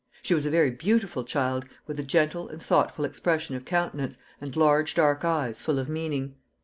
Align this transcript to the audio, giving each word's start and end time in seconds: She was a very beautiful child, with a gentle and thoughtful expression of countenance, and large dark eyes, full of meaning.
She 0.23 0.33
was 0.33 0.47
a 0.47 0.49
very 0.49 0.71
beautiful 0.71 1.23
child, 1.23 1.65
with 1.85 1.99
a 1.99 2.03
gentle 2.03 2.49
and 2.49 2.59
thoughtful 2.59 3.05
expression 3.05 3.53
of 3.53 3.65
countenance, 3.65 4.17
and 4.41 4.55
large 4.57 4.95
dark 4.95 5.23
eyes, 5.23 5.61
full 5.61 5.77
of 5.77 5.89
meaning. 5.89 6.33